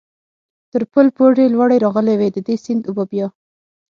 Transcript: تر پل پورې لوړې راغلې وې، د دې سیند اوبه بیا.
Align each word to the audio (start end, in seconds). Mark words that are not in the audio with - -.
تر 0.71 0.81
پل 0.91 1.07
پورې 1.17 1.45
لوړې 1.53 1.77
راغلې 1.85 2.15
وې، 2.17 2.29
د 2.33 2.37
دې 2.47 2.55
سیند 2.63 2.83
اوبه 2.89 3.03
بیا. 3.11 3.27